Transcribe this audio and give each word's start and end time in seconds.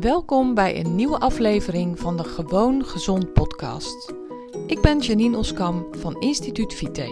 Welkom 0.00 0.54
bij 0.54 0.80
een 0.80 0.94
nieuwe 0.94 1.18
aflevering 1.18 1.98
van 1.98 2.16
de 2.16 2.24
Gewoon 2.24 2.84
Gezond 2.84 3.32
podcast. 3.32 4.14
Ik 4.66 4.80
ben 4.80 4.98
Janine 4.98 5.36
Oskam 5.36 5.86
van 5.90 6.20
Instituut 6.20 6.74
Vite. 6.74 7.02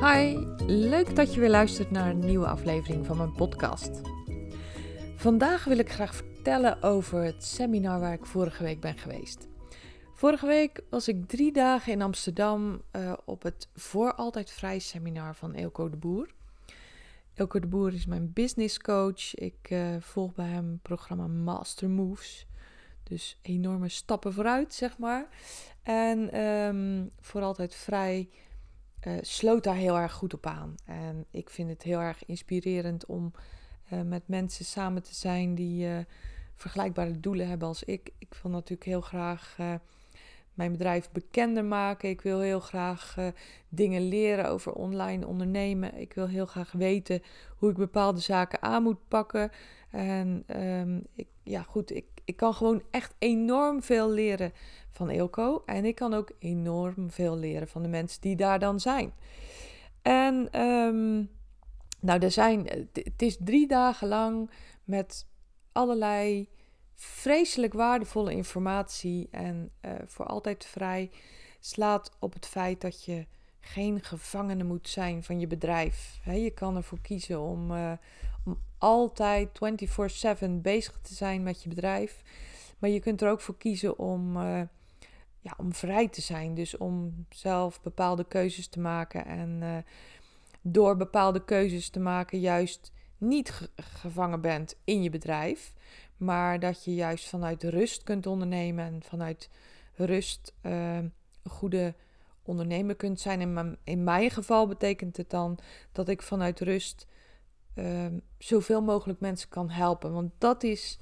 Hi, 0.00 0.36
leuk 0.66 1.16
dat 1.16 1.34
je 1.34 1.40
weer 1.40 1.50
luistert 1.50 1.90
naar 1.90 2.10
een 2.10 2.26
nieuwe 2.26 2.46
aflevering 2.46 3.06
van 3.06 3.16
mijn 3.16 3.32
podcast. 3.32 4.00
Vandaag 5.16 5.64
wil 5.64 5.78
ik 5.78 5.90
graag 5.90 6.14
vertellen 6.14 6.82
over 6.82 7.22
het 7.22 7.44
seminar 7.44 8.00
waar 8.00 8.12
ik 8.12 8.26
vorige 8.26 8.62
week 8.62 8.80
ben 8.80 8.98
geweest. 8.98 9.48
Vorige 10.16 10.46
week 10.46 10.82
was 10.90 11.08
ik 11.08 11.28
drie 11.28 11.52
dagen 11.52 11.92
in 11.92 12.02
Amsterdam 12.02 12.82
uh, 12.92 13.12
op 13.24 13.42
het 13.42 13.68
Voor 13.74 14.14
Altijd 14.14 14.50
Vrij 14.50 14.78
seminar 14.78 15.34
van 15.34 15.52
Eelco 15.52 15.90
de 15.90 15.96
Boer. 15.96 16.34
Eelco 17.34 17.60
de 17.60 17.66
Boer 17.66 17.94
is 17.94 18.06
mijn 18.06 18.32
business 18.32 18.78
coach. 18.78 19.34
Ik 19.34 19.70
uh, 19.70 19.96
volg 20.00 20.34
bij 20.34 20.46
hem 20.46 20.70
het 20.70 20.82
programma 20.82 21.26
Master 21.26 21.90
Moves. 21.90 22.46
Dus 23.02 23.38
enorme 23.42 23.88
stappen 23.88 24.32
vooruit, 24.32 24.74
zeg 24.74 24.98
maar. 24.98 25.28
En 25.82 26.40
um, 26.40 27.10
Voor 27.20 27.42
Altijd 27.42 27.74
Vrij 27.74 28.28
uh, 29.06 29.18
sloot 29.20 29.64
daar 29.64 29.74
heel 29.74 29.96
erg 29.96 30.12
goed 30.12 30.34
op 30.34 30.46
aan. 30.46 30.74
En 30.84 31.26
ik 31.30 31.50
vind 31.50 31.70
het 31.70 31.82
heel 31.82 32.00
erg 32.00 32.24
inspirerend 32.24 33.06
om 33.06 33.32
met 34.04 34.28
mensen 34.28 34.64
samen 34.64 35.02
te 35.02 35.14
zijn 35.14 35.54
die 35.54 35.88
vergelijkbare 36.54 37.20
doelen 37.20 37.48
hebben 37.48 37.68
als 37.68 37.82
ik. 37.82 38.10
Ik 38.18 38.34
wil 38.42 38.50
natuurlijk 38.52 38.84
heel 38.84 39.00
graag 39.00 39.56
mijn 40.56 40.72
bedrijf 40.72 41.10
bekender 41.12 41.64
maken. 41.64 42.08
Ik 42.08 42.20
wil 42.20 42.40
heel 42.40 42.60
graag 42.60 43.16
uh, 43.18 43.26
dingen 43.68 44.08
leren 44.08 44.48
over 44.48 44.72
online 44.72 45.26
ondernemen. 45.26 45.94
Ik 45.94 46.14
wil 46.14 46.26
heel 46.26 46.46
graag 46.46 46.72
weten 46.72 47.22
hoe 47.56 47.70
ik 47.70 47.76
bepaalde 47.76 48.20
zaken 48.20 48.62
aan 48.62 48.82
moet 48.82 49.08
pakken. 49.08 49.50
En 49.90 50.44
um, 50.60 51.06
ik, 51.14 51.26
ja, 51.42 51.62
goed, 51.62 51.94
ik, 51.94 52.04
ik 52.24 52.36
kan 52.36 52.54
gewoon 52.54 52.82
echt 52.90 53.14
enorm 53.18 53.82
veel 53.82 54.10
leren 54.10 54.52
van 54.90 55.08
Eelco. 55.08 55.62
En 55.66 55.84
ik 55.84 55.94
kan 55.94 56.14
ook 56.14 56.30
enorm 56.38 57.10
veel 57.10 57.36
leren 57.36 57.68
van 57.68 57.82
de 57.82 57.88
mensen 57.88 58.20
die 58.20 58.36
daar 58.36 58.58
dan 58.58 58.80
zijn. 58.80 59.12
En 60.02 60.60
um, 60.60 61.30
nou, 62.00 62.20
er 62.20 62.30
zijn, 62.30 62.66
het 62.92 63.22
is 63.22 63.36
drie 63.40 63.66
dagen 63.66 64.08
lang 64.08 64.50
met 64.84 65.26
allerlei 65.72 66.48
vreselijk 66.96 67.72
waardevolle 67.72 68.32
informatie 68.32 69.28
en 69.30 69.70
uh, 69.84 69.92
voor 70.06 70.26
altijd 70.26 70.64
vrij 70.64 71.10
slaat 71.60 72.16
op 72.18 72.32
het 72.32 72.46
feit 72.46 72.80
dat 72.80 73.04
je 73.04 73.26
geen 73.60 74.02
gevangene 74.02 74.64
moet 74.64 74.88
zijn 74.88 75.22
van 75.22 75.40
je 75.40 75.46
bedrijf. 75.46 76.20
Je 76.24 76.50
kan 76.50 76.76
ervoor 76.76 77.00
kiezen 77.00 77.40
om, 77.40 77.70
uh, 77.70 77.92
om 78.44 78.58
altijd 78.78 79.48
24/7 79.48 80.60
bezig 80.62 80.98
te 81.02 81.14
zijn 81.14 81.42
met 81.42 81.62
je 81.62 81.68
bedrijf. 81.68 82.22
Maar 82.78 82.90
je 82.90 83.00
kunt 83.00 83.22
er 83.22 83.30
ook 83.30 83.40
voor 83.40 83.56
kiezen 83.56 83.98
om, 83.98 84.36
uh, 84.36 84.60
ja, 85.40 85.54
om 85.56 85.74
vrij 85.74 86.08
te 86.08 86.20
zijn. 86.20 86.54
Dus 86.54 86.76
om 86.76 87.26
zelf 87.30 87.82
bepaalde 87.82 88.24
keuzes 88.24 88.68
te 88.68 88.80
maken. 88.80 89.26
En 89.26 89.84
door 90.60 90.96
bepaalde 90.96 91.44
keuzes 91.44 91.88
te 91.88 92.00
maken, 92.00 92.40
juist 92.40 92.92
niet 93.18 93.50
ge 93.50 93.70
gevangen 93.76 94.40
bent 94.40 94.76
in 94.84 95.02
je 95.02 95.10
bedrijf. 95.10 95.74
Maar 96.16 96.60
dat 96.60 96.84
je 96.84 96.94
juist 96.94 97.28
vanuit 97.28 97.62
rust 97.62 98.02
kunt 98.02 98.26
ondernemen 98.26 98.84
en 98.84 99.02
vanuit 99.02 99.50
rust 99.94 100.52
uh, 100.62 100.96
een 100.96 101.12
goede 101.48 101.94
ondernemer 102.42 102.96
kunt 102.96 103.20
zijn. 103.20 103.40
In 103.40 103.52
mijn, 103.52 103.76
in 103.84 104.04
mijn 104.04 104.30
geval 104.30 104.66
betekent 104.66 105.16
het 105.16 105.30
dan 105.30 105.58
dat 105.92 106.08
ik 106.08 106.22
vanuit 106.22 106.60
rust 106.60 107.06
uh, 107.74 108.06
zoveel 108.38 108.82
mogelijk 108.82 109.20
mensen 109.20 109.48
kan 109.48 109.70
helpen. 109.70 110.12
Want 110.12 110.32
dat 110.38 110.62
is 110.62 110.98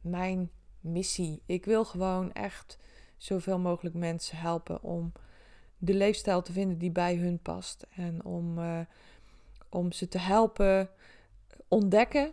mijn 0.00 0.50
missie. 0.80 1.42
Ik 1.46 1.64
wil 1.64 1.84
gewoon 1.84 2.32
echt 2.32 2.78
zoveel 3.16 3.58
mogelijk 3.58 3.94
mensen 3.94 4.36
helpen 4.36 4.82
om 4.82 5.12
de 5.78 5.94
leefstijl 5.94 6.42
te 6.42 6.52
vinden 6.52 6.78
die 6.78 6.90
bij 6.90 7.16
hun 7.16 7.38
past. 7.38 7.86
En 7.96 8.24
om, 8.24 8.58
uh, 8.58 8.80
om 9.68 9.92
ze 9.92 10.08
te 10.08 10.18
helpen 10.18 10.90
ontdekken 11.68 12.32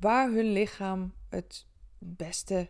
waar 0.00 0.30
hun 0.30 0.52
lichaam 0.52 1.12
het 1.32 1.66
beste 1.98 2.68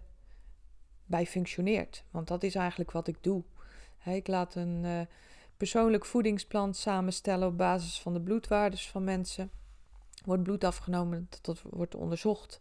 bij 1.07 1.27
functioneert. 1.27 2.05
Want 2.11 2.29
dat 2.29 2.43
is 2.43 2.55
eigenlijk 2.55 2.91
wat 2.91 3.09
ik 3.09 3.17
doe. 3.21 3.43
ik 4.05 4.27
laat 4.27 4.55
een 4.55 4.85
uh, 4.85 5.01
persoonlijk 5.57 6.05
voedingsplan 6.05 6.75
samenstellen 6.75 7.49
op 7.49 7.57
basis 7.57 8.01
van 8.01 8.13
de 8.13 8.21
bloedwaardes 8.21 8.89
van 8.89 9.05
mensen. 9.05 9.51
Wordt 10.25 10.43
bloed 10.43 10.65
afgenomen, 10.65 11.29
dat 11.41 11.63
wordt 11.63 11.95
onderzocht. 11.95 12.61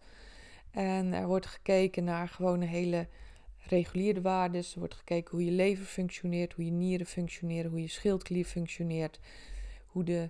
En 0.71 1.13
er 1.13 1.27
wordt 1.27 1.45
gekeken 1.45 2.03
naar 2.03 2.27
gewoon 2.27 2.61
hele 2.61 3.07
reguliere 3.57 4.21
waardes. 4.21 4.73
Er 4.73 4.79
wordt 4.79 4.95
gekeken 4.95 5.31
hoe 5.31 5.45
je 5.45 5.51
lever 5.51 5.85
functioneert, 5.85 6.53
hoe 6.53 6.65
je 6.65 6.71
nieren 6.71 7.05
functioneren, 7.05 7.71
hoe 7.71 7.81
je 7.81 7.87
schildklier 7.87 8.45
functioneert, 8.45 9.19
hoe 9.85 10.03
de 10.03 10.29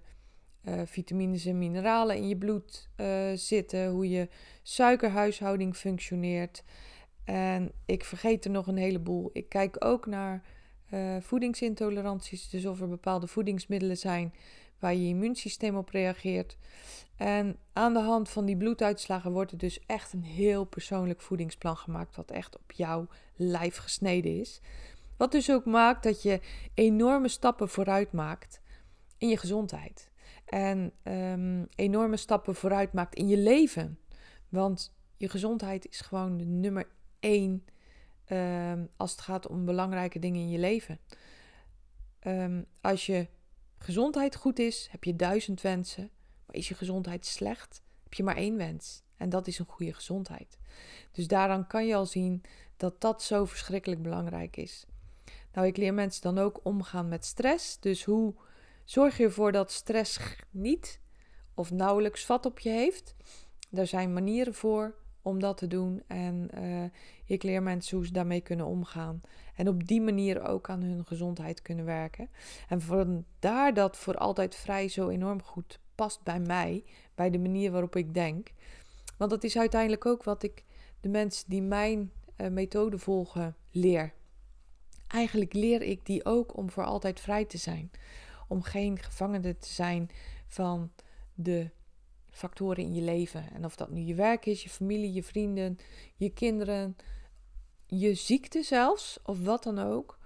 uh, 0.63 0.81
vitamines 0.85 1.45
en 1.45 1.57
mineralen 1.57 2.15
in 2.15 2.27
je 2.27 2.37
bloed 2.37 2.89
uh, 2.97 3.31
zitten, 3.35 3.89
hoe 3.89 4.09
je 4.09 4.27
suikerhuishouding 4.63 5.75
functioneert. 5.75 6.63
En 7.23 7.71
ik 7.85 8.05
vergeet 8.05 8.45
er 8.45 8.51
nog 8.51 8.67
een 8.67 8.77
heleboel. 8.77 9.29
Ik 9.33 9.49
kijk 9.49 9.85
ook 9.85 10.05
naar 10.05 10.43
uh, 10.93 11.15
voedingsintoleranties, 11.19 12.49
dus 12.49 12.65
of 12.65 12.81
er 12.81 12.89
bepaalde 12.89 13.27
voedingsmiddelen 13.27 13.97
zijn 13.97 14.33
waar 14.79 14.95
je 14.95 15.07
immuunsysteem 15.07 15.75
op 15.75 15.89
reageert. 15.89 16.57
En 17.17 17.57
aan 17.73 17.93
de 17.93 17.99
hand 17.99 18.29
van 18.29 18.45
die 18.45 18.57
bloeduitslagen 18.57 19.31
wordt 19.31 19.51
er 19.51 19.57
dus 19.57 19.79
echt 19.85 20.13
een 20.13 20.23
heel 20.23 20.63
persoonlijk 20.63 21.21
voedingsplan 21.21 21.77
gemaakt, 21.77 22.15
wat 22.15 22.31
echt 22.31 22.57
op 22.57 22.71
jouw 22.71 23.07
lijf 23.35 23.77
gesneden 23.77 24.39
is. 24.39 24.61
Wat 25.17 25.31
dus 25.31 25.51
ook 25.51 25.65
maakt 25.65 26.03
dat 26.03 26.21
je 26.21 26.39
enorme 26.73 27.27
stappen 27.27 27.69
vooruit 27.69 28.11
maakt 28.11 28.61
in 29.17 29.27
je 29.27 29.37
gezondheid 29.37 30.10
en 30.51 30.91
um, 31.03 31.67
enorme 31.75 32.17
stappen 32.17 32.55
vooruit 32.55 32.93
maakt 32.93 33.15
in 33.15 33.27
je 33.27 33.37
leven. 33.37 33.99
Want 34.49 34.93
je 35.17 35.29
gezondheid 35.29 35.89
is 35.89 36.01
gewoon 36.01 36.37
de 36.37 36.45
nummer 36.45 36.87
één 37.19 37.65
um, 38.31 38.89
als 38.97 39.11
het 39.11 39.21
gaat 39.21 39.47
om 39.47 39.65
belangrijke 39.65 40.19
dingen 40.19 40.41
in 40.41 40.49
je 40.49 40.59
leven. 40.59 40.99
Um, 42.27 42.65
als 42.81 43.05
je 43.05 43.27
gezondheid 43.77 44.35
goed 44.35 44.59
is, 44.59 44.87
heb 44.91 45.03
je 45.03 45.15
duizend 45.15 45.61
wensen. 45.61 46.09
Maar 46.45 46.55
is 46.55 46.67
je 46.67 46.75
gezondheid 46.75 47.25
slecht, 47.25 47.83
heb 48.03 48.13
je 48.13 48.23
maar 48.23 48.37
één 48.37 48.57
wens. 48.57 49.03
En 49.17 49.29
dat 49.29 49.47
is 49.47 49.59
een 49.59 49.65
goede 49.65 49.93
gezondheid. 49.93 50.59
Dus 51.11 51.27
daaraan 51.27 51.67
kan 51.67 51.87
je 51.87 51.95
al 51.95 52.05
zien 52.05 52.41
dat 52.77 53.01
dat 53.01 53.23
zo 53.23 53.45
verschrikkelijk 53.45 54.01
belangrijk 54.01 54.57
is. 54.57 54.85
Nou, 55.53 55.67
ik 55.67 55.77
leer 55.77 55.93
mensen 55.93 56.21
dan 56.21 56.37
ook 56.37 56.59
omgaan 56.63 57.07
met 57.07 57.25
stress. 57.25 57.79
Dus 57.79 58.03
hoe 58.03 58.33
Zorg 58.91 59.19
ervoor 59.19 59.51
dat 59.51 59.71
stress 59.71 60.19
niet 60.49 60.99
of 61.53 61.71
nauwelijks 61.71 62.25
vat 62.25 62.45
op 62.45 62.59
je 62.59 62.69
heeft. 62.69 63.15
Er 63.71 63.87
zijn 63.87 64.13
manieren 64.13 64.53
voor 64.53 64.95
om 65.21 65.39
dat 65.39 65.57
te 65.57 65.67
doen. 65.67 66.03
En 66.07 66.49
uh, 66.57 66.83
ik 67.25 67.43
leer 67.43 67.63
mensen 67.63 67.97
hoe 67.97 68.05
ze 68.05 68.11
daarmee 68.11 68.41
kunnen 68.41 68.65
omgaan. 68.65 69.21
En 69.55 69.67
op 69.67 69.87
die 69.87 70.01
manier 70.01 70.47
ook 70.47 70.69
aan 70.69 70.81
hun 70.81 71.05
gezondheid 71.05 71.61
kunnen 71.61 71.85
werken. 71.85 72.29
En 72.67 72.81
vandaar 72.81 73.73
dat 73.73 73.97
voor 73.97 74.15
altijd 74.15 74.55
vrij 74.55 74.87
zo 74.87 75.09
enorm 75.09 75.43
goed 75.43 75.79
past 75.95 76.23
bij 76.23 76.39
mij. 76.39 76.83
Bij 77.15 77.29
de 77.29 77.39
manier 77.39 77.71
waarop 77.71 77.95
ik 77.95 78.13
denk. 78.13 78.51
Want 79.17 79.31
dat 79.31 79.43
is 79.43 79.57
uiteindelijk 79.57 80.05
ook 80.05 80.23
wat 80.23 80.43
ik 80.43 80.63
de 80.99 81.09
mensen 81.09 81.49
die 81.49 81.61
mijn 81.61 82.11
uh, 82.37 82.47
methode 82.47 82.97
volgen 82.97 83.55
leer. 83.69 84.13
Eigenlijk 85.07 85.53
leer 85.53 85.81
ik 85.81 86.05
die 86.05 86.25
ook 86.25 86.57
om 86.57 86.69
voor 86.69 86.83
altijd 86.85 87.19
vrij 87.19 87.45
te 87.45 87.57
zijn 87.57 87.91
om 88.51 88.63
geen 88.63 88.99
gevangene 88.99 89.57
te 89.57 89.67
zijn 89.67 90.09
van 90.47 90.91
de 91.33 91.69
factoren 92.29 92.83
in 92.83 92.93
je 92.93 93.01
leven. 93.01 93.51
En 93.53 93.65
of 93.65 93.75
dat 93.75 93.89
nu 93.89 94.01
je 94.01 94.15
werk 94.15 94.45
is, 94.45 94.63
je 94.63 94.69
familie, 94.69 95.13
je 95.13 95.23
vrienden, 95.23 95.77
je 96.15 96.29
kinderen, 96.29 96.95
je 97.85 98.13
ziekte 98.13 98.63
zelfs, 98.63 99.19
of 99.23 99.43
wat 99.43 99.63
dan 99.63 99.79
ook. 99.79 100.19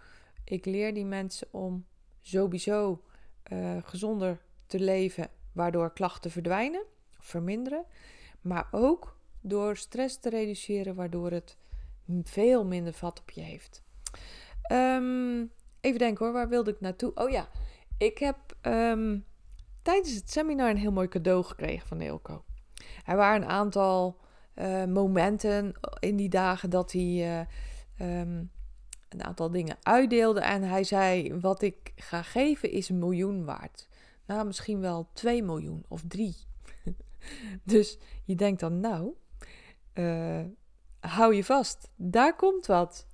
Ik 0.44 0.66
leer 0.66 0.94
die 0.94 1.06
mensen 1.06 1.48
om 1.52 1.86
sowieso 2.22 3.04
uh, 3.52 3.78
gezonder 3.84 4.42
te 4.66 4.80
leven, 4.80 5.30
waardoor 5.52 5.94
klachten 5.94 6.32
verdwijnen, 6.32 6.86
verminderen. 7.20 7.86
Maar 8.42 8.68
ook 8.72 9.18
door 9.42 9.78
stress 9.78 10.20
te 10.20 10.30
reduceren, 10.30 10.96
waardoor 10.96 11.32
het 11.32 11.58
veel 12.24 12.66
minder 12.66 12.94
vat 12.94 13.20
op 13.20 13.30
je 13.30 13.42
heeft. 13.42 13.84
Um, 14.72 15.52
even 15.82 16.00
denken 16.00 16.26
hoor, 16.26 16.34
waar 16.34 16.50
wilde 16.50 16.72
ik 16.72 16.80
naartoe? 16.80 17.12
Oh 17.16 17.30
ja, 17.30 17.50
ik 17.98 18.18
heb 18.18 18.38
um, 18.62 19.26
tijdens 19.82 20.16
het 20.16 20.32
seminar 20.32 20.70
een 20.70 20.78
heel 20.78 20.92
mooi 20.92 21.08
cadeau 21.08 21.44
gekregen 21.44 21.88
van 21.88 22.00
Eelco. 22.00 22.44
Er 23.06 23.16
waren 23.16 23.42
een 23.42 23.50
aantal 23.50 24.20
uh, 24.56 24.86
momenten 24.86 25.74
in 26.00 26.16
die 26.16 26.30
dagen 26.30 26.70
dat 26.70 26.92
hij 26.92 27.48
uh, 28.00 28.20
um, 28.20 28.52
een 29.10 29.24
aantal 29.24 29.52
dingen 29.52 29.78
uitdeelde. 29.82 30.40
En 30.40 30.64
hij 30.64 30.84
zei: 30.84 31.34
Wat 31.40 31.62
ik 31.62 31.92
ga 31.96 32.22
geven 32.22 32.72
is 32.72 32.90
een 32.90 33.00
miljoen 33.00 33.46
waard. 33.46 33.88
Nou, 34.26 34.46
misschien 34.46 34.80
wel 34.80 35.10
2 35.14 35.44
miljoen 35.44 35.86
of 35.88 36.04
3. 36.08 36.36
dus 37.64 37.98
je 38.24 38.36
denkt 38.36 38.60
dan, 38.60 38.80
nou, 38.80 39.14
uh, 39.94 40.42
hou 41.00 41.36
je 41.36 41.44
vast, 41.44 41.90
daar 41.96 42.36
komt 42.36 42.66
wat. 42.66 43.08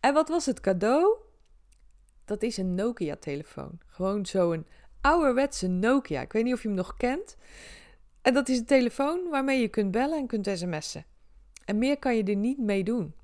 En 0.00 0.14
wat 0.14 0.28
was 0.28 0.46
het 0.46 0.60
cadeau? 0.60 1.16
Dat 2.26 2.42
is 2.42 2.56
een 2.56 2.74
Nokia-telefoon. 2.74 3.78
Gewoon 3.86 4.26
zo'n 4.26 4.66
ouderwetse 5.00 5.66
Nokia. 5.66 6.20
Ik 6.20 6.32
weet 6.32 6.44
niet 6.44 6.54
of 6.54 6.62
je 6.62 6.68
hem 6.68 6.76
nog 6.76 6.96
kent. 6.96 7.36
En 8.22 8.34
dat 8.34 8.48
is 8.48 8.58
een 8.58 8.64
telefoon 8.64 9.28
waarmee 9.30 9.60
je 9.60 9.68
kunt 9.68 9.90
bellen 9.90 10.18
en 10.18 10.26
kunt 10.26 10.46
sms'en. 10.46 11.04
En 11.64 11.78
meer 11.78 11.98
kan 11.98 12.16
je 12.16 12.22
er 12.22 12.36
niet 12.36 12.58
mee 12.58 12.84
doen. 12.84 13.14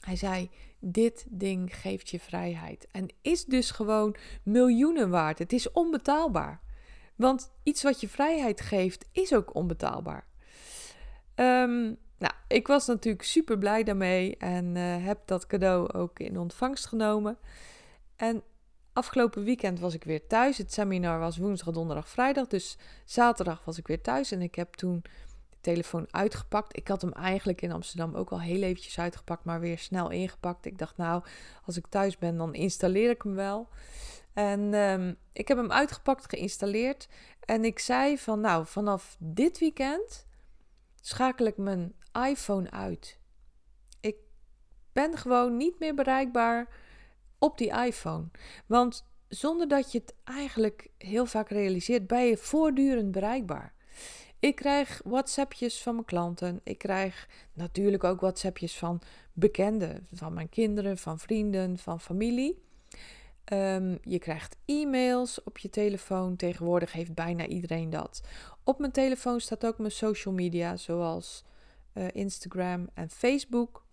Hij 0.00 0.16
zei: 0.16 0.50
Dit 0.78 1.26
ding 1.28 1.76
geeft 1.76 2.08
je 2.08 2.20
vrijheid. 2.20 2.86
En 2.92 3.06
is 3.22 3.44
dus 3.44 3.70
gewoon 3.70 4.16
miljoenen 4.42 5.10
waard. 5.10 5.38
Het 5.38 5.52
is 5.52 5.72
onbetaalbaar. 5.72 6.60
Want 7.16 7.52
iets 7.62 7.82
wat 7.82 8.00
je 8.00 8.08
vrijheid 8.08 8.60
geeft, 8.60 9.08
is 9.12 9.34
ook 9.34 9.54
onbetaalbaar. 9.54 10.26
Um, 11.34 11.98
nou, 12.18 12.32
ik 12.48 12.66
was 12.66 12.86
natuurlijk 12.86 13.24
super 13.24 13.58
blij 13.58 13.84
daarmee 13.84 14.36
en 14.36 14.76
uh, 14.76 15.04
heb 15.04 15.20
dat 15.24 15.46
cadeau 15.46 15.92
ook 15.92 16.18
in 16.18 16.38
ontvangst 16.38 16.86
genomen. 16.86 17.38
En 18.18 18.42
afgelopen 18.92 19.44
weekend 19.44 19.80
was 19.80 19.94
ik 19.94 20.04
weer 20.04 20.26
thuis. 20.26 20.58
Het 20.58 20.72
seminar 20.72 21.18
was 21.18 21.36
woensdag, 21.36 21.74
donderdag, 21.74 22.08
vrijdag. 22.08 22.46
Dus 22.46 22.76
zaterdag 23.04 23.64
was 23.64 23.78
ik 23.78 23.86
weer 23.86 24.00
thuis 24.00 24.32
en 24.32 24.42
ik 24.42 24.54
heb 24.54 24.74
toen 24.74 25.02
de 25.50 25.56
telefoon 25.60 26.06
uitgepakt. 26.10 26.76
Ik 26.76 26.88
had 26.88 27.00
hem 27.00 27.12
eigenlijk 27.12 27.62
in 27.62 27.72
Amsterdam 27.72 28.14
ook 28.14 28.30
al 28.30 28.40
heel 28.40 28.62
eventjes 28.62 28.98
uitgepakt, 28.98 29.44
maar 29.44 29.60
weer 29.60 29.78
snel 29.78 30.10
ingepakt. 30.10 30.66
Ik 30.66 30.78
dacht, 30.78 30.96
nou, 30.96 31.24
als 31.64 31.76
ik 31.76 31.86
thuis 31.86 32.18
ben, 32.18 32.36
dan 32.36 32.54
installeer 32.54 33.10
ik 33.10 33.22
hem 33.22 33.34
wel. 33.34 33.68
En 34.32 34.74
um, 34.74 35.16
ik 35.32 35.48
heb 35.48 35.56
hem 35.56 35.72
uitgepakt, 35.72 36.28
geïnstalleerd. 36.28 37.08
En 37.40 37.64
ik 37.64 37.78
zei 37.78 38.18
van, 38.18 38.40
nou, 38.40 38.66
vanaf 38.66 39.16
dit 39.18 39.58
weekend 39.58 40.26
schakel 41.00 41.46
ik 41.46 41.56
mijn 41.56 41.94
iPhone 42.28 42.70
uit. 42.70 43.18
Ik 44.00 44.16
ben 44.92 45.16
gewoon 45.16 45.56
niet 45.56 45.78
meer 45.78 45.94
bereikbaar 45.94 46.68
op 47.38 47.58
die 47.58 47.72
iPhone. 47.72 48.24
Want 48.66 49.06
zonder 49.28 49.68
dat 49.68 49.92
je 49.92 49.98
het 49.98 50.14
eigenlijk 50.24 50.90
heel 50.98 51.26
vaak 51.26 51.48
realiseert, 51.48 52.06
ben 52.06 52.24
je 52.24 52.36
voortdurend 52.36 53.10
bereikbaar. 53.10 53.72
Ik 54.40 54.56
krijg 54.56 55.00
WhatsAppjes 55.04 55.82
van 55.82 55.94
mijn 55.94 56.06
klanten. 56.06 56.60
Ik 56.64 56.78
krijg 56.78 57.28
natuurlijk 57.52 58.04
ook 58.04 58.20
WhatsAppjes 58.20 58.78
van 58.78 59.00
bekenden, 59.32 60.06
van 60.12 60.32
mijn 60.32 60.48
kinderen, 60.48 60.98
van 60.98 61.18
vrienden, 61.18 61.78
van 61.78 62.00
familie. 62.00 62.62
Ehm, 63.44 63.96
je 64.02 64.18
krijgt 64.18 64.56
e-mails 64.64 65.42
op 65.42 65.58
je 65.58 65.70
telefoon. 65.70 66.36
Tegenwoordig 66.36 66.92
heeft 66.92 67.14
bijna 67.14 67.46
iedereen 67.46 67.90
dat. 67.90 68.20
Op 68.64 68.78
mijn 68.78 68.92
telefoon 68.92 69.40
staat 69.40 69.66
ook 69.66 69.78
mijn 69.78 69.90
social 69.90 70.34
media, 70.34 70.76
zoals 70.76 71.44
uh, 71.94 72.06
Instagram 72.12 72.88
en 72.94 73.10
Facebook. 73.10 73.84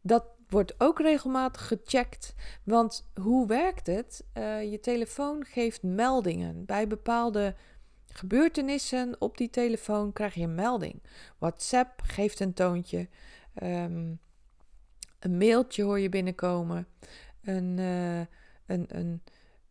Dat 0.00 0.24
wordt 0.52 0.74
ook 0.78 1.00
regelmatig 1.00 1.66
gecheckt. 1.66 2.34
Want 2.64 3.10
hoe 3.20 3.46
werkt 3.46 3.86
het? 3.86 4.24
Uh, 4.38 4.70
je 4.70 4.80
telefoon 4.80 5.44
geeft 5.44 5.82
meldingen. 5.82 6.64
Bij 6.64 6.86
bepaalde 6.86 7.54
gebeurtenissen 8.06 9.16
op 9.18 9.36
die 9.36 9.50
telefoon 9.50 10.12
krijg 10.12 10.34
je 10.34 10.42
een 10.42 10.54
melding. 10.54 11.02
WhatsApp 11.38 12.00
geeft 12.04 12.40
een 12.40 12.54
toontje. 12.54 13.08
Um, 13.62 14.20
een 15.18 15.36
mailtje 15.36 15.82
hoor 15.82 16.00
je 16.00 16.08
binnenkomen. 16.08 16.86
Een, 17.44 17.78
uh, 17.78 18.18
een, 18.66 18.86
een 18.88 19.22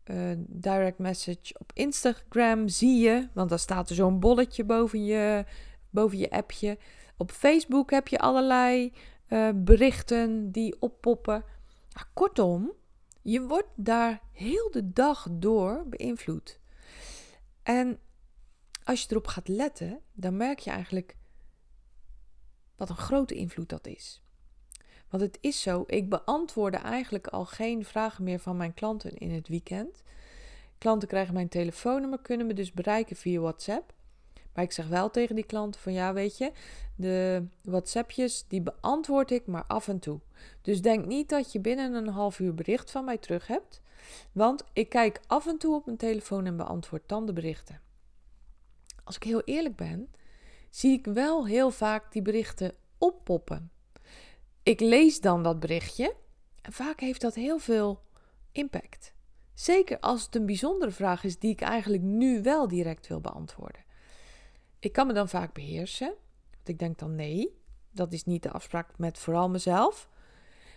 uh, 0.06 0.46
direct 0.48 0.98
message 0.98 1.56
op 1.58 1.72
Instagram 1.74 2.68
zie 2.68 3.00
je. 3.00 3.28
Want 3.34 3.50
dan 3.50 3.60
staat 3.60 3.90
er 3.90 3.96
zo'n 3.96 4.20
bolletje 4.20 4.64
boven 4.64 5.06
je, 5.06 5.46
boven 5.90 6.18
je 6.18 6.30
appje. 6.30 6.78
Op 7.18 7.32
Facebook 7.32 7.92
heb 7.92 8.08
je 8.08 8.20
allerlei 8.20 8.94
uh, 9.32 9.50
berichten 9.56 10.52
die 10.52 10.82
oppoppen. 10.82 11.44
Kortom, 12.14 12.72
je 13.22 13.42
wordt 13.42 13.70
daar 13.76 14.22
heel 14.32 14.72
de 14.72 14.94
dag 14.94 15.28
door 15.32 15.86
beïnvloed. 15.88 16.60
En 17.64 18.00
als 18.84 19.02
je 19.02 19.08
erop 19.10 19.28
gaat 19.28 19.48
letten, 19.48 20.00
dan 20.14 20.38
merk 20.38 20.60
je 20.60 20.70
eigenlijk 20.70 21.16
wat 22.76 22.90
een 22.90 22.96
grote 22.96 23.36
invloed 23.36 23.70
dat 23.70 23.88
is. 23.88 24.22
Want 25.10 25.24
het 25.24 25.38
is 25.42 25.62
zo, 25.62 25.84
ik 25.88 26.10
beantwoordde 26.10 26.80
eigenlijk 26.80 27.28
al 27.28 27.46
geen 27.46 27.86
vragen 27.86 28.24
meer 28.24 28.40
van 28.40 28.58
mijn 28.58 28.74
klanten 28.74 29.18
in 29.18 29.32
het 29.32 29.48
weekend. 29.48 30.04
Klanten 30.78 31.08
krijgen 31.08 31.34
mijn 31.34 31.50
telefoonnummer, 31.50 32.20
kunnen 32.20 32.48
me 32.48 32.54
dus 32.54 32.72
bereiken 32.72 33.16
via 33.16 33.40
WhatsApp. 33.40 33.94
Maar 34.54 34.64
ik 34.64 34.72
zeg 34.72 34.88
wel 34.88 35.10
tegen 35.10 35.36
die 35.36 35.46
klanten 35.46 35.82
van 35.82 35.94
ja, 35.94 36.14
weet 36.14 36.38
je, 36.38 36.52
de 36.96 37.46
WhatsAppjes 37.62 38.46
die 38.48 38.62
beantwoord 38.62 39.32
ik 39.32 39.48
maar 39.48 39.64
af 39.68 39.88
en 39.88 40.00
toe. 40.00 40.20
Dus 40.62 40.82
denk 40.82 41.06
niet 41.06 41.30
dat 41.30 41.52
je 41.52 41.60
binnen 41.60 41.94
een 41.94 42.08
half 42.08 42.40
uur 42.40 42.54
bericht 42.54 42.92
van 42.92 43.06
mij 43.06 43.18
terug 43.18 43.48
hebt. 43.48 43.82
Want 44.32 44.64
ik 44.74 44.90
kijk 44.90 45.22
af 45.28 45.48
en 45.48 45.58
toe 45.58 45.76
op 45.76 45.86
mijn 45.86 45.98
telefoon 45.98 46.46
en 46.46 46.58
beantwoord 46.58 47.04
dan 47.06 47.26
de 47.26 47.34
berichten. 47.34 47.82
Als 49.04 49.16
ik 49.16 49.24
heel 49.24 49.42
eerlijk 49.42 49.76
ben, 49.76 50.12
zie 50.70 50.98
ik 50.98 51.06
wel 51.06 51.48
heel 51.48 51.72
vaak 51.72 52.12
die 52.12 52.22
berichten 52.22 52.74
oppoppen. 52.98 53.72
Ik 54.64 54.80
lees 54.80 55.22
dan 55.22 55.44
dat 55.44 55.60
berichtje 55.60 56.16
en 56.62 56.74
vaak 56.74 57.00
heeft 57.00 57.22
dat 57.22 57.36
heel 57.36 57.60
veel 57.60 58.02
impact. 58.52 59.14
Zeker 59.54 60.00
als 60.00 60.26
het 60.26 60.36
een 60.36 60.46
bijzondere 60.46 60.92
vraag 60.92 61.24
is 61.24 61.40
die 61.40 61.52
ik 61.52 61.62
eigenlijk 61.62 62.04
nu 62.04 62.42
wel 62.42 62.68
direct 62.68 63.08
wil 63.08 63.22
beantwoorden. 63.22 63.84
Ik 64.82 64.92
kan 64.94 65.08
me 65.08 65.14
dan 65.14 65.30
vaak 65.30 65.54
beheersen. 65.54 66.14
Want 66.56 66.68
ik 66.68 66.80
denk 66.80 67.00
dan 67.00 67.16
nee, 67.16 67.62
dat 67.92 68.14
is 68.14 68.26
niet 68.26 68.44
de 68.44 68.52
afspraak 68.52 68.98
met 68.98 69.18
vooral 69.18 69.50
mezelf. 69.50 70.10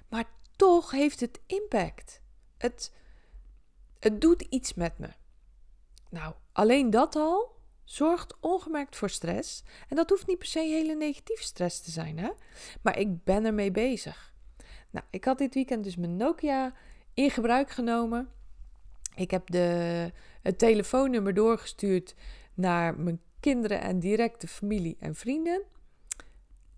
Maar 0.09 0.25
toch 0.57 0.91
heeft 0.91 1.21
het 1.21 1.41
impact. 1.47 2.21
Het, 2.59 2.93
het 3.99 4.21
doet 4.21 4.43
iets 4.43 4.75
met 4.75 4.99
me. 4.99 5.09
Nou, 6.11 6.35
alleen 6.53 6.91
dat 6.91 7.17
al 7.17 7.55
zorgt 7.85 8.37
ongemerkt 8.41 8.97
voor 8.97 9.11
stress. 9.11 9.63
En 9.89 9.97
dat 9.97 10.11
hoeft 10.11 10.27
niet 10.27 10.39
per 10.39 10.47
se 10.47 10.59
hele 10.59 10.95
negatieve 10.95 11.43
stress 11.43 11.81
te 11.81 11.91
zijn, 11.91 12.19
hè? 12.19 12.31
Maar 12.83 12.99
ik 12.99 13.25
ben 13.25 13.45
ermee 13.45 13.71
bezig. 13.71 14.35
Nou, 14.91 15.07
ik 15.11 15.25
had 15.25 15.39
dit 15.39 15.55
weekend 15.55 15.85
dus 15.85 15.97
mijn 15.97 16.17
Nokia 16.17 16.75
in 17.15 17.31
gebruik 17.31 17.71
genomen. 17.71 18.29
Ik 19.15 19.31
heb 19.31 19.51
de, 19.51 20.13
het 20.43 20.59
telefoonnummer 20.59 21.35
doorgestuurd 21.35 22.15
naar 22.55 22.99
mijn 22.99 23.21
kinderen 23.45 23.81
en 23.81 23.99
directe 23.99 24.49
familie 24.49 24.97
en 25.01 25.15
vrienden. 25.15 25.63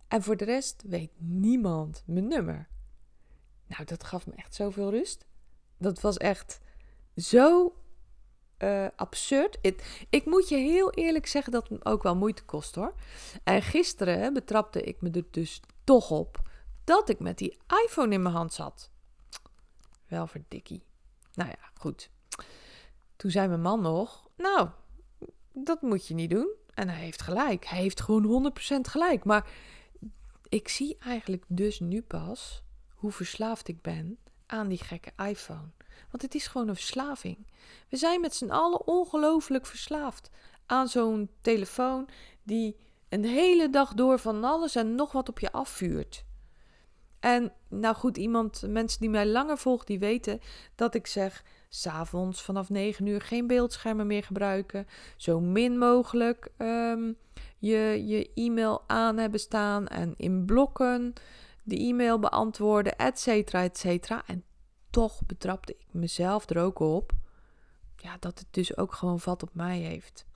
En 0.08 0.22
voor 0.22 0.36
de 0.36 0.44
rest 0.44 0.82
weet 0.86 1.10
niemand 1.16 2.02
mijn 2.06 2.28
nummer. 2.28 2.68
Nou, 3.66 3.84
dat 3.84 4.04
gaf 4.04 4.26
me 4.26 4.34
echt 4.34 4.54
zoveel 4.54 4.90
rust. 4.90 5.26
Dat 5.78 6.00
was 6.00 6.16
echt 6.16 6.60
zo 7.16 7.74
uh, 8.58 8.86
absurd. 8.96 9.58
ik 10.10 10.24
moet 10.24 10.48
je 10.48 10.56
heel 10.56 10.90
eerlijk 10.90 11.26
zeggen 11.26 11.52
dat 11.52 11.68
het 11.68 11.84
ook 11.84 12.02
wel 12.02 12.16
moeite 12.16 12.44
kost 12.44 12.74
hoor. 12.74 12.94
En 13.44 13.62
gisteren 13.62 14.32
betrapte 14.32 14.82
ik 14.82 15.00
me 15.00 15.10
er 15.10 15.26
dus 15.30 15.60
toch 15.84 16.10
op 16.10 16.40
dat 16.84 17.08
ik 17.08 17.18
met 17.18 17.38
die 17.38 17.58
iPhone 17.84 18.14
in 18.14 18.22
mijn 18.22 18.34
hand 18.34 18.52
zat. 18.52 18.90
Wel 20.06 20.26
verdikkie. 20.26 20.84
Nou 21.34 21.50
ja, 21.50 21.70
goed. 21.74 22.10
Toen 23.16 23.30
zei 23.30 23.48
mijn 23.48 23.60
man 23.60 23.80
nog: 23.80 24.28
Nou, 24.36 24.68
dat 25.64 25.82
moet 25.82 26.06
je 26.06 26.14
niet 26.14 26.30
doen. 26.30 26.55
En 26.76 26.88
hij 26.88 27.00
heeft 27.00 27.22
gelijk. 27.22 27.64
Hij 27.64 27.78
heeft 27.78 28.00
gewoon 28.00 28.52
100% 28.76 28.80
gelijk. 28.80 29.24
Maar 29.24 29.48
ik 30.48 30.68
zie 30.68 30.96
eigenlijk 30.98 31.44
dus 31.48 31.80
nu 31.80 32.02
pas 32.02 32.62
hoe 32.94 33.12
verslaafd 33.12 33.68
ik 33.68 33.82
ben 33.82 34.18
aan 34.46 34.68
die 34.68 34.84
gekke 34.84 35.12
iPhone. 35.16 35.70
Want 36.10 36.22
het 36.22 36.34
is 36.34 36.46
gewoon 36.46 36.68
een 36.68 36.74
verslaving. 36.74 37.46
We 37.88 37.96
zijn 37.96 38.20
met 38.20 38.34
z'n 38.34 38.50
allen 38.50 38.86
ongelooflijk 38.86 39.66
verslaafd 39.66 40.30
aan 40.66 40.88
zo'n 40.88 41.30
telefoon 41.40 42.08
die 42.42 42.76
een 43.08 43.24
hele 43.24 43.70
dag 43.70 43.94
door 43.94 44.18
van 44.18 44.44
alles 44.44 44.74
en 44.74 44.94
nog 44.94 45.12
wat 45.12 45.28
op 45.28 45.38
je 45.38 45.52
afvuurt. 45.52 46.24
En 47.20 47.52
nou 47.68 47.94
goed, 47.94 48.16
iemand, 48.16 48.62
mensen 48.68 49.00
die 49.00 49.10
mij 49.10 49.26
langer 49.26 49.58
volgen, 49.58 49.86
die 49.86 49.98
weten 49.98 50.40
dat 50.74 50.94
ik 50.94 51.06
zeg: 51.06 51.44
s'avonds 51.68 52.42
vanaf 52.42 52.68
9 52.68 53.06
uur 53.06 53.20
geen 53.20 53.46
beeldschermen 53.46 54.06
meer 54.06 54.22
gebruiken. 54.22 54.86
Zo 55.16 55.40
min 55.40 55.78
mogelijk 55.78 56.48
um, 56.58 57.16
je, 57.58 58.06
je 58.06 58.30
e-mail 58.34 58.84
aan 58.86 59.16
hebben 59.16 59.40
staan 59.40 59.86
en 59.86 60.14
in 60.16 60.44
blokken 60.44 61.12
de 61.62 61.76
e-mail 61.76 62.18
beantwoorden, 62.18 62.96
et 62.96 63.20
cetera, 63.20 63.62
et 63.62 63.78
cetera. 63.78 64.22
En 64.26 64.44
toch 64.90 65.26
betrapte 65.26 65.72
ik 65.72 65.86
mezelf 65.90 66.50
er 66.50 66.58
ook 66.58 66.78
op 66.78 67.12
ja, 68.06 68.16
dat 68.20 68.38
het 68.38 68.48
dus 68.50 68.76
ook 68.76 68.92
gewoon 68.92 69.20
vat 69.20 69.42
op 69.42 69.50
mij 69.52 69.78
heeft. 69.78 70.26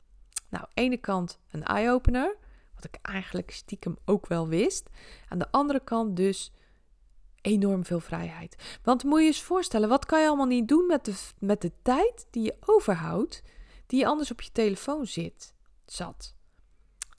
Nou, 0.48 0.64
ene 0.74 0.96
kant 0.96 1.38
een 1.50 1.64
eye-opener, 1.64 2.36
wat 2.74 2.84
ik 2.84 2.98
eigenlijk 3.02 3.50
stiekem 3.50 3.96
ook 4.04 4.26
wel 4.26 4.48
wist. 4.48 4.90
Aan 5.28 5.38
de 5.38 5.50
andere 5.50 5.80
kant 5.80 6.16
dus 6.16 6.52
enorm 7.40 7.84
veel 7.84 8.00
vrijheid. 8.00 8.78
Want 8.82 9.04
moet 9.04 9.20
je 9.20 9.26
eens 9.26 9.42
voorstellen, 9.42 9.88
wat 9.88 10.06
kan 10.06 10.20
je 10.20 10.26
allemaal 10.26 10.46
niet 10.46 10.68
doen 10.68 10.86
met 10.86 11.04
de, 11.04 11.14
met 11.38 11.60
de 11.60 11.72
tijd 11.82 12.26
die 12.30 12.42
je 12.42 12.56
overhoudt, 12.60 13.42
die 13.86 14.06
anders 14.06 14.30
op 14.30 14.40
je 14.40 14.52
telefoon 14.52 15.06
zit, 15.06 15.54
zat. 15.84 16.34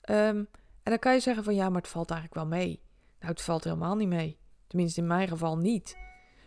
Ehm, 0.00 0.44
en 0.82 0.90
dan 0.90 0.98
kan 0.98 1.14
je 1.14 1.20
zeggen 1.20 1.44
van 1.44 1.54
ja, 1.54 1.68
maar 1.68 1.80
het 1.80 1.90
valt 1.90 2.10
eigenlijk 2.10 2.40
wel 2.40 2.58
mee. 2.58 2.82
Nou, 3.18 3.32
het 3.32 3.42
valt 3.42 3.64
helemaal 3.64 3.96
niet 3.96 4.08
mee. 4.08 4.38
Tenminste, 4.66 5.00
in 5.00 5.06
mijn 5.06 5.28
geval 5.28 5.56
niet. 5.56 5.96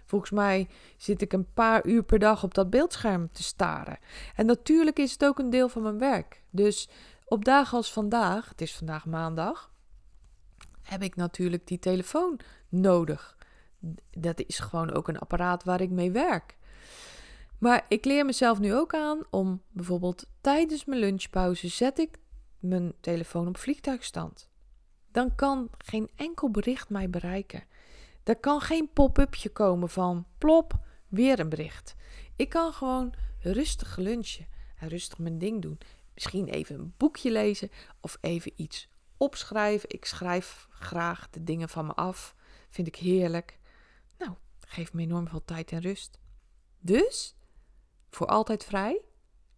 Volgens 0.06 0.32
mij 0.32 0.68
zit 0.98 1.22
ik 1.22 1.34
een 1.34 1.54
paar 1.54 1.86
uur 1.86 2.04
per 2.04 2.20
dag 2.20 2.44
op 2.44 2.54
dat 2.54 2.70
beeldscherm 2.70 3.32
te 3.32 3.44
staren. 3.44 3.98
En 4.36 4.46
natuurlijk 4.46 5.00
is 5.00 5.12
het 5.12 5.26
ook 5.26 5.40
een 5.40 5.50
deel 5.50 5.70
van 5.70 5.82
mijn 5.82 5.98
werk. 5.98 6.44
Dus 6.50 6.90
op 7.26 7.46
dagen 7.46 7.78
als 7.78 7.94
vandaag, 7.94 8.50
het 8.50 8.62
is 8.62 8.76
vandaag 8.76 9.06
maandag, 9.06 9.72
heb 10.82 11.02
ik 11.02 11.16
natuurlijk 11.16 11.68
die 11.68 11.80
telefoon 11.80 12.40
nodig. 12.70 13.35
Dat 14.12 14.40
is 14.40 14.60
gewoon 14.60 14.94
ook 14.94 15.08
een 15.08 15.20
apparaat 15.20 15.64
waar 15.64 15.82
ik 15.82 15.90
mee 15.90 16.12
werk. 16.12 16.58
Maar 17.58 17.86
ik 17.88 18.06
leer 18.06 18.26
mezelf 18.26 18.60
nu 18.60 18.74
ook 18.76 18.94
aan 18.94 19.22
om 19.30 19.62
bijvoorbeeld 19.72 20.28
tijdens 20.42 20.86
mijn 20.86 21.00
lunchpauze 21.00 21.68
zet 21.68 22.00
ik 22.00 22.18
mijn 22.60 22.94
telefoon 23.00 23.48
op 23.48 23.58
vliegtuigstand. 23.58 24.50
Dan 25.12 25.36
kan 25.36 25.70
geen 25.78 26.10
enkel 26.16 26.52
bericht 26.52 26.90
mij 26.90 27.10
bereiken. 27.10 27.64
Er 28.24 28.36
kan 28.36 28.62
geen 28.62 28.90
pop-upje 28.94 29.50
komen 29.50 29.90
van 29.90 30.26
plop, 30.38 30.80
weer 31.08 31.40
een 31.40 31.50
bericht. 31.50 31.96
Ik 32.36 32.50
kan 32.50 32.74
gewoon 32.74 33.14
rustig 33.40 33.98
lunchen 33.98 34.48
en 34.80 34.88
rustig 34.88 35.18
mijn 35.18 35.38
ding 35.38 35.62
doen. 35.62 35.78
Misschien 36.14 36.48
even 36.48 36.80
een 36.80 36.94
boekje 36.98 37.32
lezen 37.32 37.70
of 38.02 38.18
even 38.22 38.52
iets 38.56 38.90
opschrijven. 39.18 39.90
Ik 39.90 40.06
schrijf 40.06 40.68
graag 40.70 41.30
de 41.30 41.44
dingen 41.44 41.70
van 41.70 41.86
me 41.86 41.94
af. 41.94 42.36
Vind 42.70 42.88
ik 42.88 42.96
heerlijk. 42.96 43.60
Geeft 44.66 44.94
me 44.94 45.02
enorm 45.02 45.28
veel 45.28 45.46
tijd 45.46 45.72
en 45.72 45.82
rust. 45.82 46.20
Dus, 46.80 47.36
voor 48.10 48.28
altijd 48.28 48.64
vrij? 48.64 49.02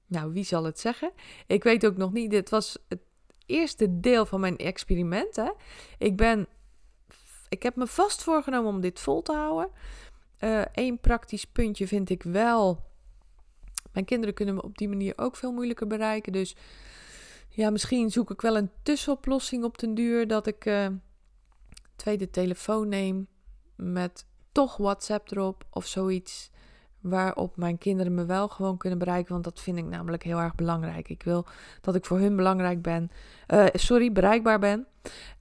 Nou, 0.05 0.33
wie 0.33 0.43
zal 0.43 0.63
het 0.63 0.79
zeggen? 0.79 1.11
Ik 1.47 1.63
weet 1.63 1.85
ook 1.85 1.97
nog 1.97 2.11
niet. 2.11 2.31
Dit 2.31 2.49
was 2.49 2.77
het 2.87 2.99
eerste 3.45 3.99
deel 3.99 4.25
van 4.25 4.39
mijn 4.39 4.57
experiment. 4.57 5.35
Hè? 5.35 5.51
Ik 5.97 6.17
ben 6.17 6.47
ik 7.49 7.63
heb 7.63 7.75
me 7.75 7.87
vast 7.87 8.23
voorgenomen 8.23 8.71
om 8.71 8.81
dit 8.81 8.99
vol 8.99 9.21
te 9.21 9.33
houden. 9.33 9.69
Eén 10.71 10.93
uh, 10.93 10.99
praktisch 11.01 11.45
puntje 11.45 11.87
vind 11.87 12.09
ik 12.09 12.23
wel. 12.23 12.85
Mijn 13.91 14.05
kinderen 14.05 14.35
kunnen 14.35 14.55
me 14.55 14.61
op 14.61 14.77
die 14.77 14.87
manier 14.87 15.13
ook 15.15 15.35
veel 15.35 15.51
moeilijker 15.51 15.87
bereiken. 15.87 16.31
Dus 16.31 16.55
ja, 17.49 17.69
misschien 17.69 18.11
zoek 18.11 18.31
ik 18.31 18.41
wel 18.41 18.57
een 18.57 18.71
tussenoplossing 18.83 19.63
op 19.63 19.77
den 19.77 19.93
duur. 19.93 20.27
Dat 20.27 20.47
ik 20.47 20.65
uh, 20.65 20.87
tweede 21.95 22.29
telefoon 22.29 22.87
neem 22.87 23.27
met 23.75 24.25
toch 24.57 24.77
WhatsApp 24.77 25.31
erop 25.31 25.65
of 25.69 25.85
zoiets 25.85 26.51
waarop 26.99 27.57
mijn 27.57 27.77
kinderen 27.77 28.13
me 28.13 28.25
wel 28.25 28.47
gewoon 28.47 28.77
kunnen 28.77 28.99
bereiken. 28.99 29.31
Want 29.31 29.43
dat 29.43 29.59
vind 29.59 29.77
ik 29.77 29.85
namelijk 29.85 30.23
heel 30.23 30.39
erg 30.39 30.55
belangrijk. 30.55 31.09
Ik 31.09 31.23
wil 31.23 31.45
dat 31.81 31.95
ik 31.95 32.05
voor 32.05 32.19
hun 32.19 32.35
belangrijk 32.35 32.81
ben. 32.81 33.11
Uh, 33.47 33.65
sorry, 33.73 34.11
bereikbaar 34.11 34.59
ben. 34.59 34.87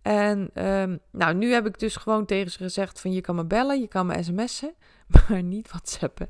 En 0.03 0.65
um, 0.65 0.99
nou, 1.11 1.35
nu 1.35 1.53
heb 1.53 1.67
ik 1.67 1.79
dus 1.79 1.97
gewoon 1.97 2.25
tegen 2.25 2.51
ze 2.51 2.59
gezegd 2.59 3.01
van 3.01 3.13
je 3.13 3.21
kan 3.21 3.35
me 3.35 3.45
bellen, 3.45 3.81
je 3.81 3.89
kan 3.89 4.07
me 4.07 4.23
sms'en, 4.23 4.75
maar 5.29 5.43
niet 5.43 5.69
whatsappen. 5.69 6.29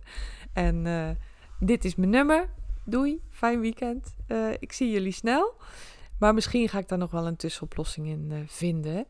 En 0.53 0.85
uh, 0.85 1.11
dit 1.59 1.85
is 1.85 1.95
mijn 1.95 2.11
nummer. 2.11 2.49
Doei, 2.85 3.21
fijn 3.31 3.61
weekend. 3.61 4.17
Uh, 4.29 4.53
ik 4.59 4.73
zie 4.73 4.91
jullie 4.91 5.13
snel. 5.13 5.55
Maar 6.19 6.35
misschien 6.35 6.69
ga 6.69 6.79
ik 6.79 6.89
daar 6.89 6.99
nog 6.99 7.11
wel 7.11 7.27
een 7.27 7.37
tussenoplossing 7.37 8.07
in 8.07 8.45
vinden. 8.47 9.07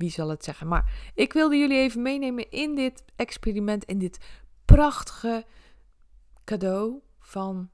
Wie 0.00 0.10
zal 0.10 0.28
het 0.28 0.44
zeggen? 0.44 0.68
Maar 0.68 1.10
ik 1.14 1.32
wilde 1.32 1.56
jullie 1.56 1.78
even 1.78 2.02
meenemen 2.02 2.50
in 2.50 2.74
dit 2.74 3.04
experiment, 3.16 3.84
in 3.84 3.98
dit 3.98 4.18
prachtige 4.64 5.44
cadeau 6.44 7.00
van, 7.18 7.70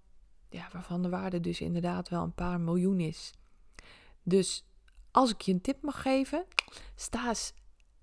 ja, 0.49 0.69
waarvan 0.73 1.03
de 1.03 1.09
waarde 1.09 1.41
dus 1.41 1.61
inderdaad 1.61 2.09
wel 2.09 2.23
een 2.23 2.35
paar 2.35 2.61
miljoen 2.61 3.01
is. 3.01 3.33
Dus 4.23 4.67
als 5.11 5.31
ik 5.31 5.41
je 5.41 5.53
een 5.53 5.61
tip 5.61 5.83
mag 5.83 6.03
geven, 6.03 6.45
sta 6.95 7.35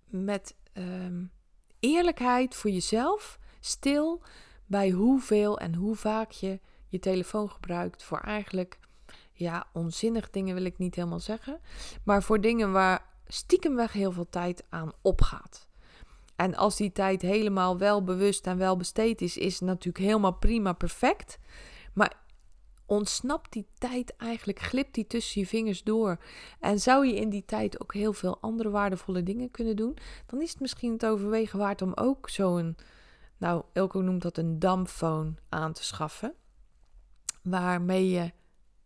met 0.06 0.56
um, 0.74 1.32
eerlijkheid 1.80 2.56
voor 2.56 2.72
jezelf 2.72 3.39
stil 3.60 4.24
bij 4.65 4.89
hoeveel 4.89 5.60
en 5.60 5.75
hoe 5.75 5.96
vaak 5.96 6.32
je 6.32 6.60
je 6.88 7.00
telefoon 7.00 7.50
gebruikt 7.50 8.03
voor 8.03 8.20
eigenlijk, 8.20 8.80
ja, 9.34 9.68
onzinnig 9.74 10.30
dingen 10.30 10.56
wil 10.56 10.65
ik 10.65 10.77
niet 10.77 10.96
helemaal 10.96 11.20
zeggen, 11.20 11.60
maar 12.03 12.24
voor 12.24 12.42
dingen 12.42 12.72
waar 12.72 13.12
stiekemweg 13.33 13.91
heel 13.91 14.11
veel 14.11 14.29
tijd 14.29 14.63
aan 14.69 14.91
opgaat. 15.01 15.67
En 16.35 16.55
als 16.55 16.75
die 16.75 16.91
tijd 16.91 17.21
helemaal 17.21 17.77
wel 17.77 18.03
bewust 18.03 18.47
en 18.47 18.57
wel 18.57 18.77
besteed 18.77 19.21
is, 19.21 19.37
is 19.37 19.53
het 19.53 19.69
natuurlijk 19.69 20.05
helemaal 20.05 20.33
prima 20.33 20.73
perfect. 20.73 21.39
Maar 21.93 22.21
ontsnapt 22.85 23.51
die 23.51 23.67
tijd 23.77 24.15
eigenlijk, 24.15 24.59
glipt 24.59 24.93
die 24.93 25.07
tussen 25.07 25.41
je 25.41 25.47
vingers 25.47 25.83
door. 25.83 26.17
En 26.59 26.79
zou 26.79 27.07
je 27.07 27.15
in 27.15 27.29
die 27.29 27.45
tijd 27.45 27.81
ook 27.81 27.93
heel 27.93 28.13
veel 28.13 28.37
andere 28.41 28.69
waardevolle 28.69 29.23
dingen 29.23 29.51
kunnen 29.51 29.75
doen, 29.75 29.97
dan 30.25 30.41
is 30.41 30.51
het 30.51 30.59
misschien 30.59 30.91
het 30.91 31.05
overwegen 31.05 31.59
waard 31.59 31.81
om 31.81 31.91
ook 31.93 32.29
zo'n, 32.29 32.75
nou, 33.37 33.63
Elko 33.73 34.01
noemt 34.01 34.21
dat 34.21 34.37
een 34.37 34.59
damfoon 34.59 35.37
aan 35.49 35.73
te 35.73 35.83
schaffen. 35.83 36.33
Waarmee 37.41 38.09
je 38.09 38.31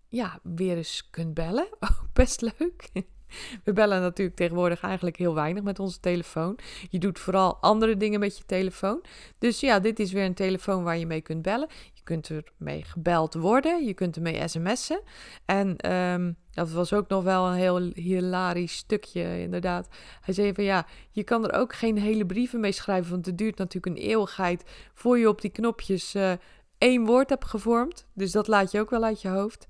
ja, 0.08 0.40
weer 0.44 0.78
eens 0.78 1.10
kunt 1.10 1.34
bellen. 1.34 1.68
Best 2.14 2.42
leuk. 2.42 2.90
We 3.64 3.74
bellen 3.74 4.02
natuurlijk 4.02 4.38
tegenwoordig 4.38 4.82
eigenlijk 4.82 5.18
heel 5.18 5.34
weinig 5.34 5.64
met 5.64 5.80
onze 5.80 6.00
telefoon. 6.00 6.58
Je 6.90 7.00
doet 7.00 7.20
vooral 7.20 7.58
andere 7.62 7.98
dingen 7.98 8.20
met 8.20 8.38
je 8.38 8.46
telefoon. 8.46 9.02
Dus 9.38 9.60
ja, 9.60 9.80
dit 9.80 10.00
is 10.00 10.12
weer 10.12 10.26
een 10.26 10.34
telefoon 10.34 10.84
waar 10.84 10.98
je 10.98 11.06
mee 11.06 11.22
kunt 11.22 11.42
bellen. 11.42 11.68
Je 11.94 12.04
kunt 12.04 12.30
ermee 12.30 12.84
gebeld 12.84 13.34
worden. 13.34 13.86
Je 13.86 13.94
kunt 13.94 14.16
ermee 14.16 14.48
sms'en. 14.48 15.02
En 15.46 15.92
um, 15.94 16.38
dat 16.52 16.72
was 16.72 16.94
ook 16.94 17.08
nog 17.08 17.24
wel 17.24 17.48
een 17.48 17.54
heel 17.54 17.92
hilarisch 17.94 18.76
stukje, 18.76 19.40
inderdaad. 19.40 19.88
Hij 20.22 20.34
zei 20.34 20.54
van 20.54 20.64
ja, 20.64 20.86
je 21.12 21.24
kan 21.24 21.48
er 21.48 21.60
ook 21.60 21.76
geen 21.76 21.98
hele 21.98 22.26
brieven 22.26 22.60
mee 22.60 22.72
schrijven. 22.72 23.12
Want 23.12 23.26
het 23.26 23.38
duurt 23.38 23.58
natuurlijk 23.58 23.98
een 23.98 24.04
eeuwigheid 24.04 24.64
voor 24.94 25.18
je 25.18 25.30
op 25.30 25.42
die 25.42 25.52
knopjes 25.52 26.16
uh, 26.16 26.32
één 26.78 27.06
woord 27.06 27.30
hebt 27.30 27.46
gevormd. 27.46 28.08
Dus 28.14 28.32
dat 28.32 28.48
laat 28.48 28.72
je 28.72 28.80
ook 28.80 28.90
wel 28.90 29.04
uit 29.04 29.22
je 29.22 29.30
hoofd. 29.30 29.68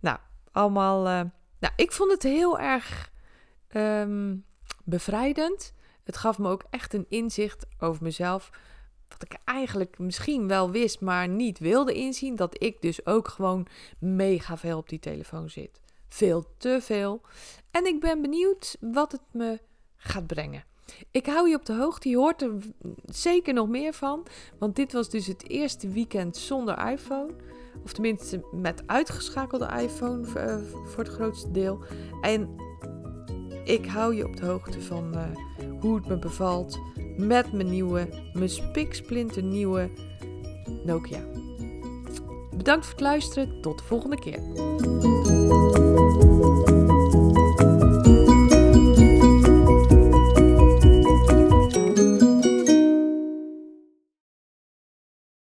Nou, 0.00 0.18
allemaal. 0.52 1.06
Uh, 1.06 1.20
nou, 1.60 1.72
ik 1.76 1.92
vond 1.92 2.10
het 2.10 2.22
heel 2.22 2.58
erg 2.58 3.10
um, 3.76 4.44
bevrijdend. 4.84 5.72
Het 6.04 6.16
gaf 6.16 6.38
me 6.38 6.48
ook 6.48 6.64
echt 6.70 6.94
een 6.94 7.06
inzicht 7.08 7.66
over 7.78 8.02
mezelf. 8.02 8.50
Wat 9.08 9.22
ik 9.22 9.38
eigenlijk 9.44 9.98
misschien 9.98 10.48
wel 10.48 10.70
wist, 10.70 11.00
maar 11.00 11.28
niet 11.28 11.58
wilde 11.58 11.92
inzien. 11.92 12.36
Dat 12.36 12.62
ik 12.62 12.80
dus 12.82 13.06
ook 13.06 13.28
gewoon 13.28 13.66
mega 13.98 14.56
veel 14.56 14.78
op 14.78 14.88
die 14.88 14.98
telefoon 14.98 15.50
zit. 15.50 15.80
Veel 16.08 16.44
te 16.56 16.78
veel. 16.82 17.20
En 17.70 17.86
ik 17.86 18.00
ben 18.00 18.22
benieuwd 18.22 18.76
wat 18.80 19.12
het 19.12 19.22
me 19.32 19.60
gaat 19.96 20.26
brengen. 20.26 20.64
Ik 21.10 21.26
hou 21.26 21.48
je 21.48 21.54
op 21.54 21.64
de 21.64 21.74
hoogte. 21.74 22.08
Je 22.08 22.16
hoort 22.16 22.42
er 22.42 22.52
zeker 23.04 23.54
nog 23.54 23.68
meer 23.68 23.92
van. 23.92 24.26
Want 24.58 24.76
dit 24.76 24.92
was 24.92 25.10
dus 25.10 25.26
het 25.26 25.48
eerste 25.48 25.88
weekend 25.88 26.36
zonder 26.36 26.90
iPhone. 26.90 27.34
Of 27.84 27.92
tenminste 27.92 28.44
met 28.52 28.82
uitgeschakelde 28.86 29.68
iPhone 29.80 30.26
uh, 30.36 30.56
voor 30.86 31.04
het 31.04 31.12
grootste 31.12 31.50
deel. 31.50 31.78
En 32.20 32.48
ik 33.64 33.86
hou 33.86 34.14
je 34.14 34.24
op 34.24 34.36
de 34.36 34.46
hoogte 34.46 34.80
van 34.80 35.14
uh, 35.14 35.22
hoe 35.80 35.96
het 35.96 36.06
me 36.08 36.18
bevalt 36.18 36.78
met 37.16 37.52
mijn 37.52 37.70
nieuwe, 37.70 38.08
mijn 38.32 38.48
spiksplinter 38.48 39.42
nieuwe 39.42 39.90
Nokia. 40.84 41.20
Bedankt 42.56 42.84
voor 42.84 42.94
het 42.94 43.02
luisteren. 43.02 43.60
Tot 43.60 43.78
de 43.78 43.84
volgende 43.84 44.18
keer. 44.18 45.37